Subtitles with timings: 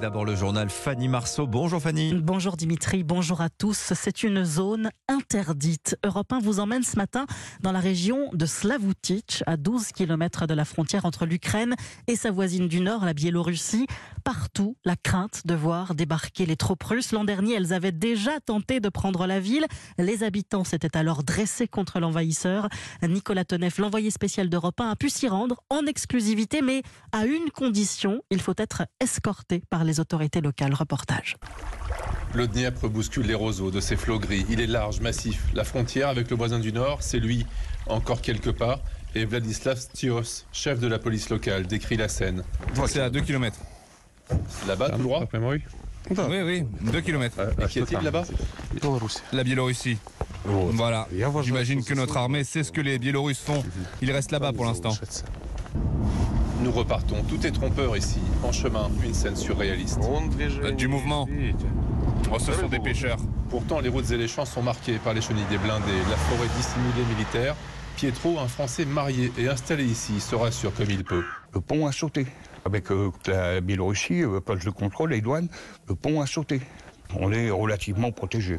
[0.00, 1.46] D'abord le journal Fanny Marceau.
[1.46, 2.14] Bonjour Fanny.
[2.14, 3.92] Bonjour Dimitri, bonjour à tous.
[3.94, 5.96] C'est une zone interdite.
[6.04, 7.26] Europe 1 vous emmène ce matin
[7.60, 11.74] dans la région de Slavutich, à 12 km de la frontière entre l'Ukraine
[12.08, 13.86] et sa voisine du nord, la Biélorussie.
[14.24, 17.12] Partout, la crainte de voir débarquer les troupes russes.
[17.12, 19.66] L'an dernier, elles avaient déjà tenté de prendre la ville.
[19.98, 22.68] Les habitants s'étaient alors dressés contre l'envahisseur.
[23.02, 26.82] Nicolas Tonev, l'envoyé spécial d'Europe 1, a pu s'y rendre en exclusivité, mais
[27.12, 30.74] à une condition, il faut être escorté par les autorités locales.
[30.74, 31.36] Reportage.
[32.34, 34.44] Le Dniepr bouscule les roseaux de ses flots gris.
[34.48, 35.44] Il est large, massif.
[35.54, 37.46] La frontière avec le voisin du nord, c'est lui,
[37.86, 38.80] encore quelque part.
[39.14, 42.42] Et Vladislav Stios, chef de la police locale, décrit la scène.
[42.86, 43.56] C'est à 2 km.
[44.66, 45.62] Là-bas, tout droit Oui,
[46.10, 47.36] oui, 2 km.
[47.62, 48.24] Et qui est-il là-bas
[49.32, 49.98] La Biélorussie.
[50.44, 51.06] Voilà.
[51.42, 53.62] J'imagine que notre armée sait ce que les Biélorusses font.
[54.02, 54.90] Ils restent là-bas pour l'instant.
[56.64, 57.22] Nous repartons.
[57.28, 58.20] Tout est trompeur ici.
[58.42, 60.00] En chemin, une scène surréaliste.
[60.78, 61.28] Du mouvement.
[62.32, 63.18] Oh, ce sont des pêcheurs.
[63.50, 66.48] Pourtant, les routes et les champs sont marqués par les chenilles des blindés, la forêt
[66.56, 67.54] dissimulée militaire.
[67.96, 71.22] Pietro, un Français marié et installé ici, se rassure comme il peut.
[71.52, 72.26] Le pont a sauté.
[72.64, 75.48] Avec euh, la Biélorussie, euh, poste de contrôle, les douanes,
[75.86, 76.62] le pont a sauté.
[77.14, 78.58] On est relativement protégé.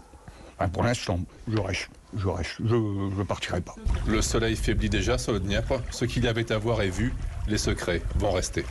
[0.59, 3.75] Enfin, pour l'instant, je reste, je reste, je ne partirai pas.
[4.07, 5.81] Le soleil faiblit déjà sur le Dniepr.
[5.89, 7.11] Ce qu'il y avait à voir est vu.
[7.47, 8.65] Les secrets vont rester.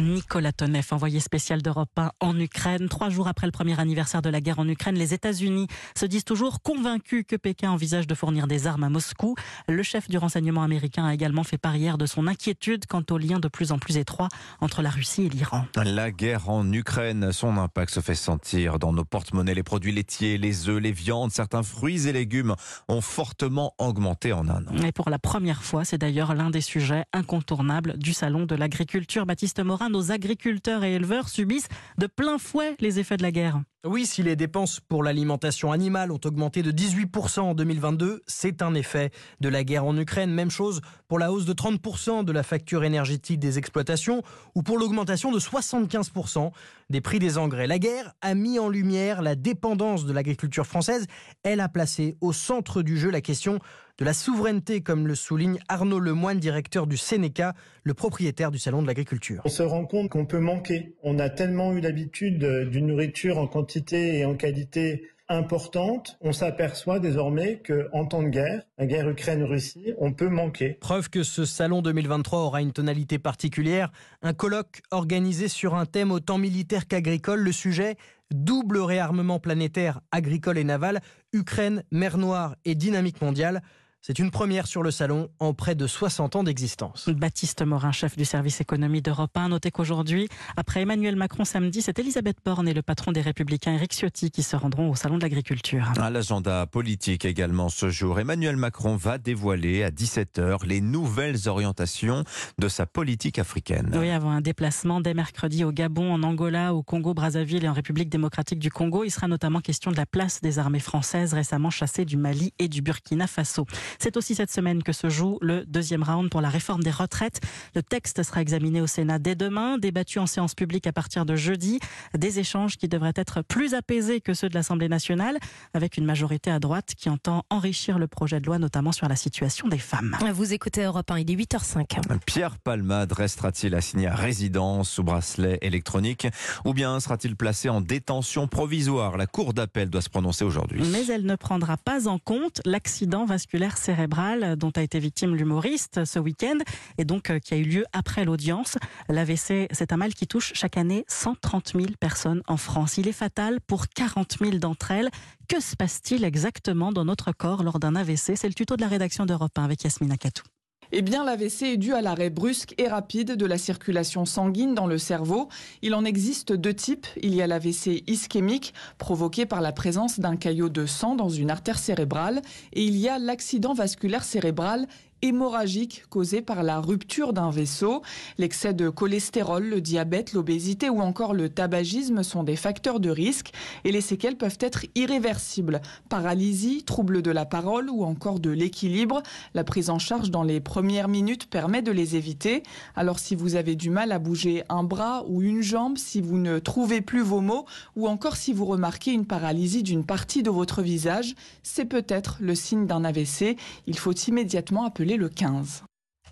[0.00, 2.88] Nicolas Tonev, envoyé spécial d'Europe 1 en Ukraine.
[2.88, 6.24] Trois jours après le premier anniversaire de la guerre en Ukraine, les États-Unis se disent
[6.24, 9.34] toujours convaincus que Pékin envisage de fournir des armes à Moscou.
[9.66, 13.18] Le chef du renseignement américain a également fait part hier de son inquiétude quant aux
[13.18, 14.28] liens de plus en plus étroits
[14.60, 15.66] entre la Russie et l'Iran.
[15.76, 19.54] La guerre en Ukraine, son impact se fait sentir dans nos porte-monnaies.
[19.54, 22.54] Les produits laitiers, les œufs, les viandes, certains fruits et légumes
[22.88, 24.76] ont fortement augmenté en un an.
[24.84, 29.26] Et pour la première fois, c'est d'ailleurs l'un des sujets incontournables du salon de l'agriculture.
[29.26, 33.60] Baptiste Morin, nos agriculteurs et éleveurs subissent de plein fouet les effets de la guerre.
[33.84, 38.74] Oui, si les dépenses pour l'alimentation animale ont augmenté de 18% en 2022, c'est un
[38.74, 40.32] effet de la guerre en Ukraine.
[40.32, 44.22] Même chose pour la hausse de 30% de la facture énergétique des exploitations
[44.56, 46.50] ou pour l'augmentation de 75%
[46.90, 47.68] des prix des engrais.
[47.68, 51.06] La guerre a mis en lumière la dépendance de l'agriculture française.
[51.44, 53.60] Elle a placé au centre du jeu la question
[53.98, 58.80] de la souveraineté, comme le souligne Arnaud Lemoine, directeur du Sénéca, le propriétaire du Salon
[58.80, 59.42] de l'Agriculture.
[59.44, 60.94] On se rend compte qu'on peut manquer.
[61.02, 62.38] On a tellement eu l'habitude
[62.70, 68.28] d'une nourriture en quantité et en qualité importante, on s'aperçoit désormais que en temps de
[68.28, 70.78] guerre, la guerre Ukraine-Russie, on peut manquer.
[70.80, 73.92] Preuve que ce salon 2023 aura une tonalité particulière,
[74.22, 77.96] un colloque organisé sur un thème autant militaire qu'agricole, le sujet
[78.30, 81.00] double réarmement planétaire agricole et naval,
[81.32, 83.62] Ukraine, mer Noire et dynamique mondiale.
[84.00, 87.08] C'est une première sur le salon en près de 60 ans d'existence.
[87.08, 91.98] Baptiste Morin, chef du service économie d'Europe 1, notez qu'aujourd'hui, après Emmanuel Macron samedi, c'est
[91.98, 95.22] Elisabeth Borne et le patron des Républicains Éric Ciotti qui se rendront au salon de
[95.22, 95.92] l'agriculture.
[96.00, 102.24] À l'agenda politique également ce jour, Emmanuel Macron va dévoiler à 17h les nouvelles orientations
[102.58, 103.90] de sa politique africaine.
[103.98, 107.72] Oui, avant un déplacement dès mercredi au Gabon, en Angola, au Congo, Brazzaville et en
[107.72, 111.70] République démocratique du Congo, il sera notamment question de la place des armées françaises récemment
[111.70, 113.66] chassées du Mali et du Burkina Faso.
[113.98, 117.40] C'est aussi cette semaine que se joue le deuxième round pour la réforme des retraites.
[117.74, 121.34] Le texte sera examiné au Sénat dès demain, débattu en séance publique à partir de
[121.34, 121.80] jeudi.
[122.16, 125.38] Des échanges qui devraient être plus apaisés que ceux de l'Assemblée nationale,
[125.74, 129.16] avec une majorité à droite qui entend enrichir le projet de loi, notamment sur la
[129.16, 130.16] situation des femmes.
[130.32, 132.18] Vous écoutez Europe 1, il est 8h05.
[132.26, 136.28] Pierre Palmade restera-t-il assigné à résidence sous bracelet électronique
[136.64, 139.16] ou bien sera-t-il placé en détention provisoire?
[139.16, 140.82] La Cour d'appel doit se prononcer aujourd'hui.
[140.92, 146.04] Mais elle ne prendra pas en compte l'accident vasculaire cérébrale dont a été victime l'humoriste
[146.04, 146.58] ce week-end
[146.98, 148.76] et donc euh, qui a eu lieu après l'audience.
[149.08, 152.98] L'AVC, c'est un mal qui touche chaque année 130 000 personnes en France.
[152.98, 155.10] Il est fatal pour 40 000 d'entre elles.
[155.48, 158.88] Que se passe-t-il exactement dans notre corps lors d'un AVC C'est le tuto de la
[158.88, 160.42] rédaction d'Europe 1 avec Yasmina Katou.
[160.90, 164.86] Eh bien, l'AVC est dû à l'arrêt brusque et rapide de la circulation sanguine dans
[164.86, 165.48] le cerveau.
[165.82, 167.06] Il en existe deux types.
[167.20, 171.50] Il y a l'AVC ischémique, provoqué par la présence d'un caillot de sang dans une
[171.50, 172.40] artère cérébrale,
[172.72, 174.86] et il y a l'accident vasculaire cérébral
[175.22, 178.02] hémorragique causé par la rupture d'un vaisseau.
[178.38, 183.52] L'excès de cholestérol, le diabète, l'obésité ou encore le tabagisme sont des facteurs de risque
[183.84, 185.80] et les séquelles peuvent être irréversibles.
[186.08, 189.22] Paralysie, trouble de la parole ou encore de l'équilibre.
[189.54, 192.62] La prise en charge dans les premières minutes permet de les éviter.
[192.94, 196.38] Alors si vous avez du mal à bouger un bras ou une jambe, si vous
[196.38, 197.66] ne trouvez plus vos mots
[197.96, 202.54] ou encore si vous remarquez une paralysie d'une partie de votre visage, c'est peut-être le
[202.54, 203.56] signe d'un AVC.
[203.86, 205.82] Il faut immédiatement appeler le 15.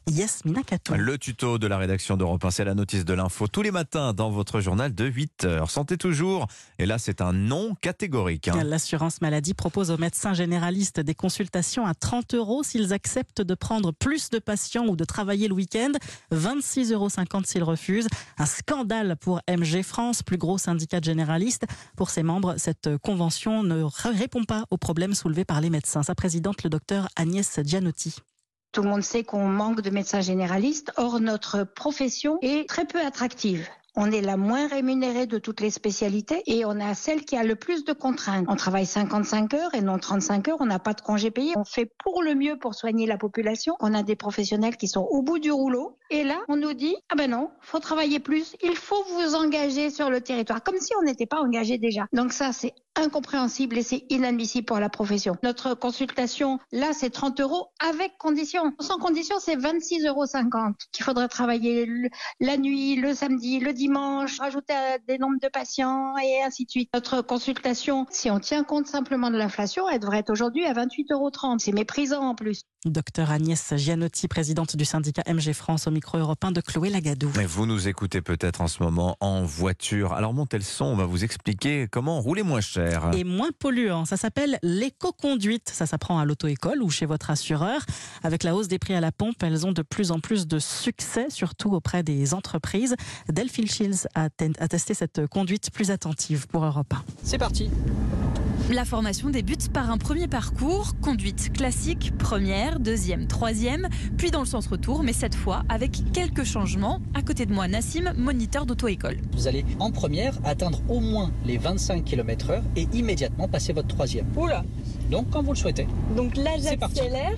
[0.08, 0.94] Yasmina Katou.
[0.94, 4.12] Le tuto de la rédaction d'Europe 1, c'est la notice de l'info tous les matins
[4.12, 5.68] dans votre journal de 8 heures.
[5.68, 6.46] Santé toujours.
[6.78, 8.46] Et là, c'est un non catégorique.
[8.46, 8.62] hein.
[8.62, 13.90] L'assurance maladie propose aux médecins généralistes des consultations à 30 euros s'ils acceptent de prendre
[13.90, 15.90] plus de patients ou de travailler le week-end.
[16.32, 17.08] 26,50 euros
[17.44, 18.08] s'ils refusent.
[18.38, 21.64] Un scandale pour MG France, plus gros syndicat généraliste.
[21.96, 26.04] Pour ses membres, cette convention ne répond pas aux problèmes soulevés par les médecins.
[26.04, 28.14] Sa présidente, le docteur Agnès Gianotti.
[28.76, 30.92] Tout le monde sait qu'on manque de médecins généralistes.
[30.98, 33.66] Or, notre profession est très peu attractive.
[33.94, 37.42] On est la moins rémunérée de toutes les spécialités et on a celle qui a
[37.42, 38.44] le plus de contraintes.
[38.50, 40.58] On travaille 55 heures et non 35 heures.
[40.60, 41.54] On n'a pas de congés payés.
[41.56, 43.76] On fait pour le mieux pour soigner la population.
[43.80, 45.96] On a des professionnels qui sont au bout du rouleau.
[46.10, 48.56] Et là, on nous dit, ah ben non, faut travailler plus.
[48.62, 50.62] Il faut vous engager sur le territoire.
[50.62, 52.02] Comme si on n'était pas engagé déjà.
[52.12, 55.36] Donc ça, c'est incompréhensible et c'est inadmissible pour la profession.
[55.42, 58.72] Notre consultation, là, c'est 30 euros avec condition.
[58.80, 60.24] Sans condition, c'est 26,50 euros
[60.92, 62.08] qu'il faudrait travailler le-
[62.40, 66.70] la nuit, le samedi, le dimanche, rajouter à des nombres de patients et ainsi de
[66.70, 66.90] suite.
[66.94, 71.12] Notre consultation, si on tient compte simplement de l'inflation, elle devrait être aujourd'hui à 28,30
[71.12, 71.30] euros.
[71.58, 72.62] C'est méprisant en plus.
[72.84, 77.30] Docteur Agnès Gianotti, présidente du syndicat MG France au micro européen de Chloé Lagadou.
[77.36, 80.12] Mais vous nous écoutez peut-être en ce moment en voiture.
[80.12, 82.85] Alors montez le son, on va vous expliquer comment rouler moins cher.
[83.12, 84.04] Et moins polluant.
[84.04, 85.70] Ça s'appelle l'éco-conduite.
[85.72, 87.84] Ça s'apprend à l'auto-école ou chez votre assureur.
[88.22, 90.58] Avec la hausse des prix à la pompe, elles ont de plus en plus de
[90.58, 92.96] succès, surtout auprès des entreprises.
[93.28, 94.28] Delphine Shields a,
[94.58, 97.04] a testé cette conduite plus attentive pour Europe 1.
[97.22, 97.70] C'est parti.
[98.72, 104.46] La formation débute par un premier parcours, conduite classique, première, deuxième, troisième, puis dans le
[104.46, 107.00] sens retour, mais cette fois avec quelques changements.
[107.14, 109.18] À côté de moi, Nassim, moniteur d'auto-école.
[109.32, 114.26] Vous allez en première atteindre au moins les 25 km/h et immédiatement passer votre troisième.
[114.36, 114.64] Oula
[115.12, 115.86] Donc quand vous le souhaitez.
[116.16, 116.96] Donc là, C'est parti.
[116.96, 117.36] j'accélère.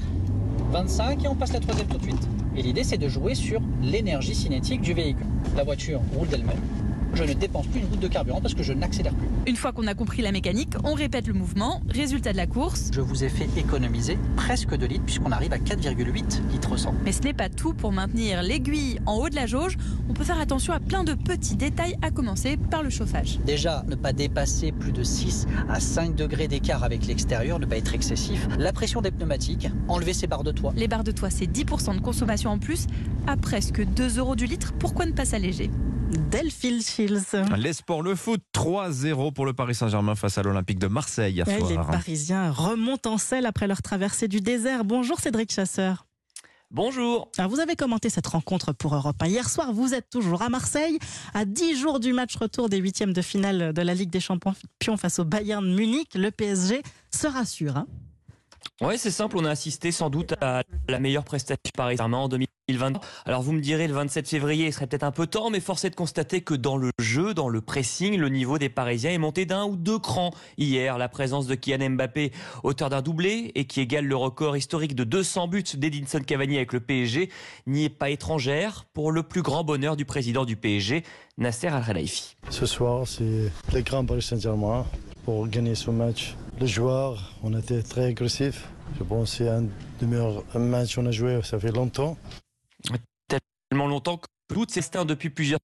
[0.73, 2.29] 25 et on passe la troisième tout de suite.
[2.57, 5.27] Et l'idée c'est de jouer sur l'énergie cinétique du véhicule.
[5.57, 6.57] La voiture roule d'elle-même.
[7.15, 9.27] Je ne dépense plus une goutte de carburant parce que je n'accélère plus.
[9.47, 11.81] Une fois qu'on a compris la mécanique, on répète le mouvement.
[11.89, 12.91] Résultat de la course.
[12.93, 16.95] Je vous ai fait économiser presque 2 litres puisqu'on arrive à 4,8 litres 100.
[17.05, 17.75] Mais ce n'est pas tout.
[17.75, 19.77] Pour maintenir l'aiguille en haut de la jauge,
[20.09, 23.39] on peut faire attention à plein de petits détails, à commencer par le chauffage.
[23.45, 27.77] Déjà, ne pas dépasser plus de 6 à 5 degrés d'écart avec l'extérieur, ne pas
[27.77, 28.47] être excessif.
[28.59, 30.73] La pression des pneumatiques, enlever ces barres de toit.
[30.77, 32.87] Les barres de toit, c'est 10% de consommation en plus.
[33.27, 35.71] À presque 2 euros du litre, pourquoi ne pas s'alléger?
[36.09, 37.37] Delphine Shields.
[37.57, 41.47] Les sports, le foot, 3-0 pour le Paris Saint-Germain face à l'Olympique de Marseille hier
[41.47, 41.87] Ouais, les soir.
[41.91, 44.85] Parisiens remontent en selle après leur traversée du désert.
[44.85, 46.07] Bonjour Cédric Chasseur.
[46.71, 47.31] Bonjour.
[47.39, 49.27] Alors, vous avez commenté cette rencontre pour Europe 1.
[49.27, 50.99] Hier soir, vous êtes toujours à Marseille,
[51.33, 54.55] à 10 jours du match retour des huitièmes de finale de la Ligue des Champions
[54.99, 56.11] face au Bayern de Munich.
[56.15, 57.77] Le PSG se rassure.
[57.79, 57.87] hein.
[58.81, 62.19] Ouais, c'est simple, on a assisté sans doute à la meilleure prestation du Paris Saint-Germain
[62.19, 63.01] en 2020.
[63.27, 65.91] Alors vous me direz, le 27 février, serait peut-être un peu temps, mais force est
[65.91, 69.47] de constater que dans le jeu, dans le pressing, le niveau des Parisiens est monté
[69.47, 70.33] d'un ou deux crans.
[70.59, 72.31] Hier, la présence de Kylian Mbappé,
[72.63, 76.73] auteur d'un doublé et qui égale le record historique de 200 buts d'Edinson Cavani avec
[76.73, 77.31] le PSG,
[77.67, 81.03] n'y est pas étrangère pour le plus grand bonheur du président du PSG,
[81.37, 82.37] Nasser Al-Khelaifi.
[82.49, 84.87] Ce soir, c'est le grand Paris Saint-Germain
[85.25, 86.37] pour gagner ce match.
[86.61, 88.69] Les joueurs, on était très agressifs.
[88.99, 89.63] Je pense que c'est un
[90.01, 92.17] des meilleurs matchs qu'on a joué, ça fait longtemps.
[93.29, 95.61] tellement longtemps que doute c'est instinct depuis plusieurs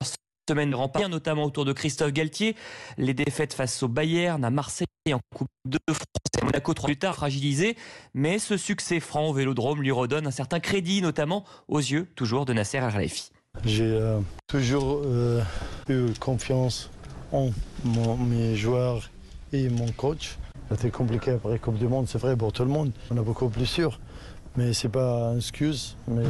[0.49, 2.55] semaines de rempart, notamment autour de Christophe Galtier.
[2.99, 6.05] Les défaites face au Bayern, à Marseille, en Coupe de France
[6.37, 7.77] et à Monaco trois plus tard fragilisé.
[8.13, 12.45] Mais ce succès franc au Vélodrome lui redonne un certain crédit, notamment aux yeux toujours
[12.45, 13.31] de Nasser Al-Khelaifi.
[13.65, 15.43] J'ai euh, toujours euh,
[15.89, 16.91] eu confiance
[17.33, 17.51] en
[17.85, 19.11] mon- mes joueurs
[19.53, 20.37] et mon coach.
[20.75, 22.91] C'était compliqué après Coupe du Monde, c'est vrai pour tout le monde.
[23.13, 24.01] On a beaucoup plus sûr,
[24.57, 25.97] mais c'est pas une excuse.
[26.09, 26.25] Mais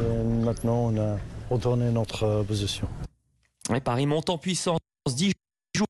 [0.45, 1.17] maintenant, on a
[1.49, 2.87] retourné notre euh, position.
[3.83, 5.33] Paris monte en puissance 10
[5.75, 5.87] jours.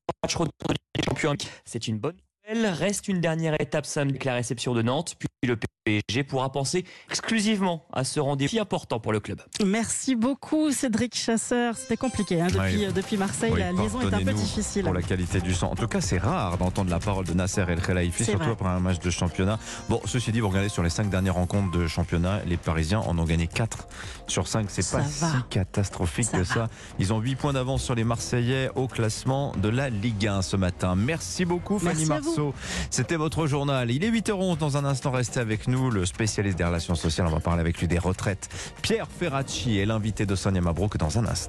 [1.65, 2.15] C'est une bonne
[2.47, 2.65] nouvelle.
[2.67, 7.85] Reste une dernière étape samedi avec la réception de Nantes, le PSG pourra penser exclusivement
[7.93, 9.41] à ce rendez-vous si important pour le club.
[9.63, 11.75] Merci beaucoup Cédric Chasseur.
[11.77, 12.85] C'était compliqué hein, depuis, Ouais.
[12.87, 13.51] euh, depuis Marseille.
[13.53, 14.83] Oui, la liaison est un peu difficile.
[14.83, 15.67] Pour la qualité du son.
[15.67, 18.51] En tout cas, c'est rare d'entendre la parole de Nasser El Khelaifi, surtout vrai.
[18.51, 19.59] après un match de championnat.
[19.89, 23.17] Bon, ceci dit, vous regardez sur les cinq dernières rencontres de championnat, les Parisiens en
[23.19, 23.87] ont gagné 4
[24.27, 24.65] sur 5.
[24.69, 25.05] C'est pas va.
[25.07, 26.53] si catastrophique Ça que va.
[26.53, 26.69] ça.
[26.99, 30.55] Ils ont 8 points d'avance sur les Marseillais au classement de la Ligue 1 ce
[30.57, 30.95] matin.
[30.95, 32.27] Merci beaucoup, Fanny Merci.
[32.27, 32.53] Marceau.
[32.89, 33.91] C'était votre journal.
[33.91, 34.57] Il est 8h11.
[34.57, 35.91] Dans un instant, avec nous.
[35.91, 38.49] Le spécialiste des relations sociales, on va parler avec lui des retraites.
[38.81, 41.45] Pierre Ferracci est l'invité de Sonia Mabrouk dans un instant.